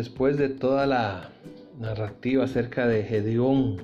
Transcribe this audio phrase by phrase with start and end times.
[0.00, 1.28] Después de toda la
[1.78, 3.82] narrativa acerca de Gedeón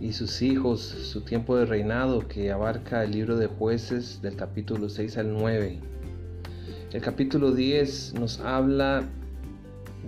[0.00, 4.88] y sus hijos, su tiempo de reinado que abarca el libro de jueces del capítulo
[4.88, 5.80] 6 al 9.
[6.92, 9.02] El capítulo 10 nos habla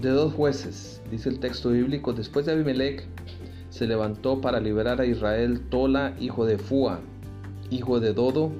[0.00, 3.04] de dos jueces, dice el texto bíblico, después de Abimelech
[3.70, 7.00] se levantó para liberar a Israel Tola, hijo de Fua,
[7.68, 8.52] hijo de Dodo,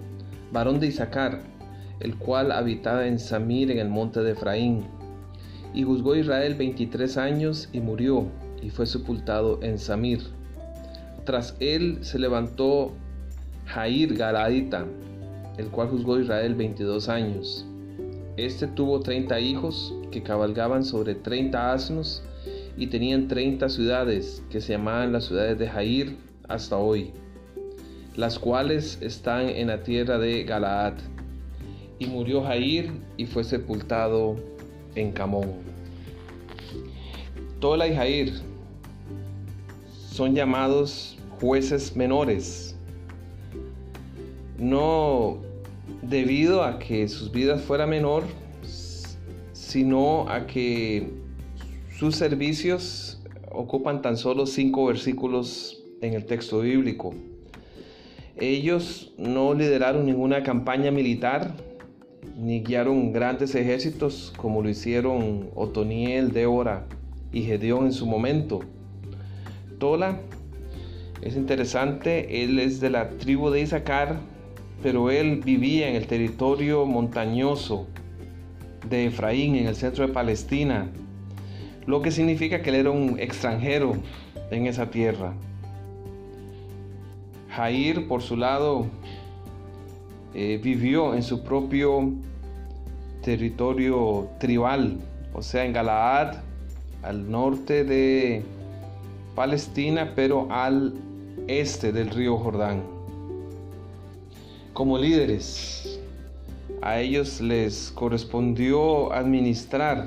[0.51, 1.43] varón de Isaacar,
[2.01, 4.85] el cual habitaba en Samir en el monte de Efraín
[5.75, 8.27] y juzgó Israel 23 años y murió
[8.63, 10.21] y fue sepultado en Samir.
[11.25, 12.93] Tras él se levantó
[13.67, 14.87] Jair Galadita,
[15.59, 17.67] el cual juzgó Israel 22 años.
[18.37, 22.23] Este tuvo 30 hijos que cabalgaban sobre 30 asnos
[22.77, 26.17] y tenían 30 ciudades que se llamaban las ciudades de Jair
[26.49, 27.13] hasta hoy,
[28.17, 30.95] las cuales están en la tierra de Galaad.
[31.99, 34.37] Y murió Jair y fue sepultado
[34.95, 35.53] en Camón.
[37.61, 38.33] Tola y Jair
[40.11, 42.77] son llamados jueces menores,
[44.59, 45.39] no
[46.03, 48.25] debido a que sus vidas fueran menor,
[49.53, 51.11] sino a que
[51.99, 57.15] sus servicios ocupan tan solo cinco versículos en el texto bíblico.
[58.37, 61.55] Ellos no lideraron ninguna campaña militar,
[62.37, 66.87] ni guiaron grandes ejércitos como lo hicieron Otoniel, Débora
[67.33, 68.61] y Gedeón en su momento.
[69.79, 70.19] Tola
[71.23, 74.19] es interesante, él es de la tribu de Isaacar,
[74.83, 77.87] pero él vivía en el territorio montañoso
[78.89, 80.91] de Efraín, en el centro de Palestina,
[81.87, 83.97] lo que significa que él era un extranjero
[84.51, 85.35] en esa tierra.
[87.51, 88.87] Jair, por su lado,
[90.35, 92.13] eh, vivió en su propio
[93.23, 94.99] territorio tribal,
[95.33, 96.39] o sea, en Galaad,
[97.03, 98.43] al norte de
[99.37, 100.93] Palestina, pero al
[101.47, 102.83] este del río Jordán.
[104.73, 106.01] Como líderes,
[106.83, 110.07] a ellos les correspondió administrar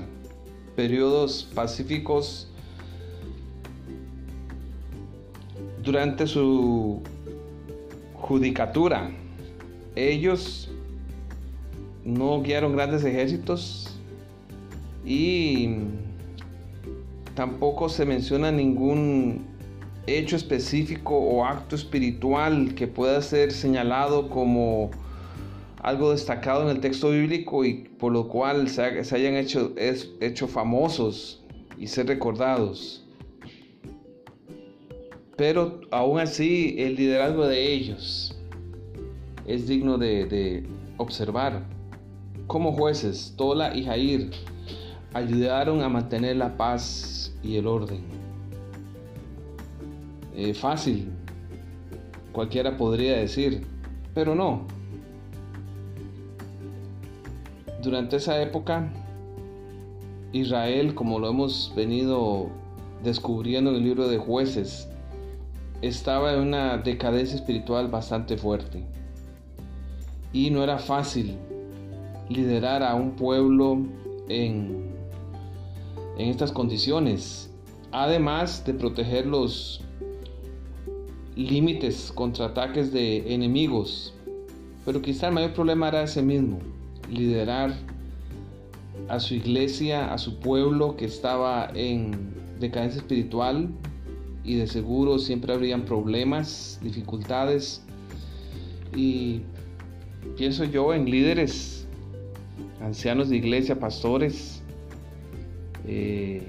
[0.76, 2.52] periodos pacíficos
[5.82, 7.02] durante su
[8.14, 9.10] judicatura
[9.98, 10.70] ellos
[12.06, 14.00] no guiaron grandes ejércitos
[15.04, 15.78] y
[17.34, 19.46] tampoco se menciona ningún
[20.06, 24.92] hecho específico o acto espiritual que pueda ser señalado como
[25.82, 31.44] algo destacado en el texto bíblico y por lo cual se, hayan hecho, hecho famosos
[31.78, 33.04] y ser recordados.
[35.36, 38.37] Pero aún así el liderazgo de ellos
[39.48, 41.64] es digno de, observar.
[42.48, 44.32] Como jueces, Tola y Jair
[45.14, 48.02] ayudaron a mantener la paz y el orden.
[50.36, 51.10] Eh, fácil,
[52.32, 53.66] cualquiera podría decir,
[54.14, 54.62] pero no.
[57.82, 58.92] Durante esa época,
[60.34, 62.50] Israel, como lo hemos venido
[63.04, 64.90] descubriendo en el libro de jueces,
[65.82, 68.84] estaba en una decadencia espiritual bastante fuerte
[70.38, 71.36] y no era fácil
[72.30, 73.80] liderar a un pueblo
[74.30, 74.92] en,
[76.20, 77.50] en estas condiciones,
[77.92, 79.82] además de proteger los
[81.36, 84.14] límites contra ataques de enemigos.
[84.86, 86.60] Pero quizá el mayor problema era ese mismo,
[87.10, 87.74] liderar
[89.10, 92.12] a su iglesia, a su pueblo que estaba en
[92.60, 93.70] decadencia espiritual
[94.44, 97.84] y de seguro siempre habrían problemas, dificultades
[98.96, 99.42] y
[100.36, 101.88] Pienso yo en líderes,
[102.82, 104.62] ancianos de iglesia, pastores,
[105.88, 106.44] eh,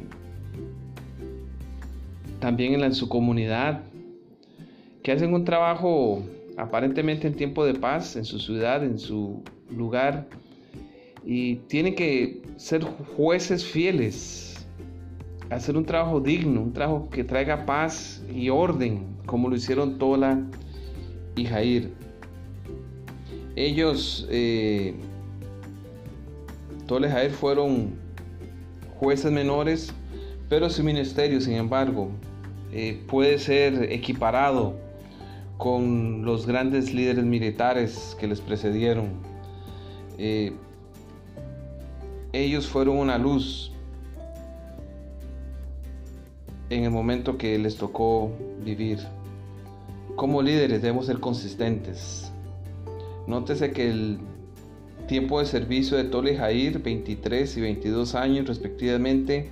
[2.41, 3.83] también en, su comunidad,
[5.03, 6.23] que hacen un trabajo
[6.57, 10.29] aparentemente en tiempo de paz, en su ciudad, en su lugar,
[11.25, 14.67] y tienen que ser jueces fieles,
[15.51, 20.43] hacer un trabajo digno, un trabajo que traiga paz y orden, como lo hicieron Tola
[21.37, 22.08] y Jair.
[23.61, 24.95] Ellos, eh,
[27.41, 27.95] fueron
[29.01, 29.93] jueces menores,
[30.49, 32.09] pero su ministerio, sin embargo,
[32.73, 34.77] eh, puede ser equiparado
[35.57, 39.09] con los grandes líderes militares que les precedieron.
[40.19, 40.53] Eh,
[42.33, 43.73] ellos fueron una luz
[46.71, 48.31] en el momento que les tocó
[48.65, 49.01] vivir.
[50.15, 52.31] Como líderes debemos ser consistentes,
[53.29, 54.19] Nótese que el
[55.07, 59.51] tiempo de servicio de Tole Jair, 23 y 22 años respectivamente,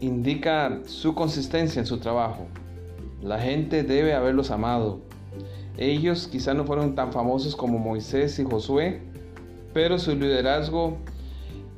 [0.00, 2.46] indica su consistencia en su trabajo.
[3.22, 5.00] La gente debe haberlos amado.
[5.78, 9.00] Ellos quizá no fueron tan famosos como Moisés y Josué,
[9.72, 10.98] pero su liderazgo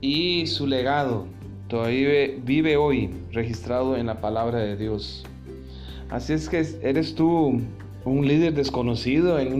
[0.00, 1.26] y su legado
[1.68, 5.24] todavía vive hoy registrado en la palabra de Dios.
[6.10, 7.60] Así es que eres tú
[8.08, 9.54] un líder desconocido en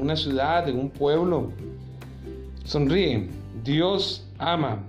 [0.00, 1.50] una, ciudad, en un pueblo.
[2.64, 3.28] Sonríe.
[3.62, 4.84] Dios ama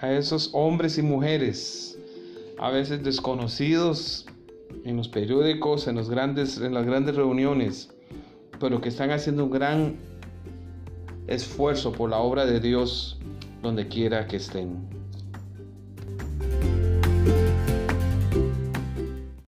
[0.00, 1.98] a esos hombres y mujeres,
[2.58, 4.26] a veces desconocidos
[4.84, 7.90] en los periódicos, en, los grandes, en las grandes reuniones,
[8.58, 9.96] pero que están haciendo un gran
[11.26, 13.18] esfuerzo por la obra de Dios
[13.62, 14.95] donde quiera que estén.